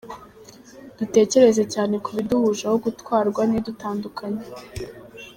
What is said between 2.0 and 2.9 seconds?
ku biduhuje aho